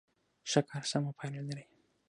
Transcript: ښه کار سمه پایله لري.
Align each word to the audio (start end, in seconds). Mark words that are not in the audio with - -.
ښه 0.49 0.61
کار 0.69 0.83
سمه 0.91 1.11
پایله 1.17 1.41
لري. 1.47 1.65